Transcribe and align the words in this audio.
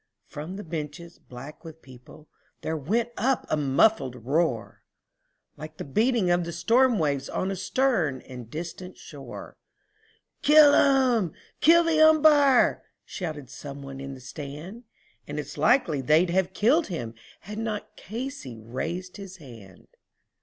From 0.25 0.55
the 0.55 0.63
bleachers 0.63 1.19
black 1.19 1.63
with 1.63 1.83
people 1.83 2.27
there 2.61 2.75
rose 2.75 3.05
a 3.19 3.39
sullen 3.55 4.23
roar, 4.23 4.81
Like 5.57 5.77
the 5.77 5.83
beating 5.83 6.31
of 6.31 6.43
the 6.43 6.51
storm 6.51 6.97
waves 6.97 7.29
on 7.29 7.51
a 7.51 7.55
stern 7.55 8.21
and 8.21 8.49
distant 8.49 8.97
shore, 8.97 9.57
"Kill 10.41 10.73
him! 10.73 11.33
kill 11.59 11.83
the 11.83 12.01
Umpire!" 12.01 12.81
shouted 13.05 13.51
some 13.51 13.83
one 13.83 13.99
from 13.99 14.15
the 14.15 14.21
stand 14.21 14.85
And 15.27 15.39
it's 15.39 15.55
likely 15.55 16.01
they'd 16.01 16.31
have 16.31 16.51
done 16.51 16.85
it 16.89 17.13
had 17.41 17.59
not 17.59 17.95
Casey 17.95 18.57
raised 18.57 19.17
his 19.17 19.37
hand. 19.37 19.87